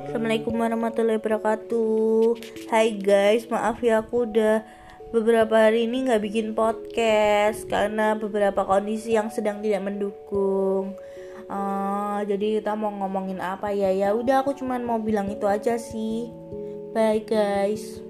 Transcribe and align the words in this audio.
Assalamualaikum 0.00 0.56
warahmatullahi 0.56 1.20
wabarakatuh. 1.20 2.40
Hai 2.72 2.96
guys, 2.96 3.44
maaf 3.52 3.84
ya 3.84 4.00
aku 4.00 4.24
udah 4.24 4.64
beberapa 5.12 5.68
hari 5.68 5.84
ini 5.84 6.08
nggak 6.08 6.24
bikin 6.24 6.56
podcast 6.56 7.68
Karena 7.68 8.16
beberapa 8.16 8.64
kondisi 8.64 9.12
yang 9.12 9.28
sedang 9.28 9.60
tidak 9.60 9.84
mendukung. 9.84 10.96
Uh, 11.52 12.24
Jadi 12.24 12.64
kita 12.64 12.72
mau 12.72 12.88
ngomongin 12.88 13.44
apa 13.44 13.76
ya? 13.76 13.92
Ya 13.92 14.16
udah 14.16 14.40
aku 14.40 14.56
cuman 14.56 14.80
mau 14.80 14.96
bilang 14.96 15.28
itu 15.28 15.44
aja 15.44 15.76
sih. 15.76 16.32
Bye 16.96 17.20
guys. 17.20 18.00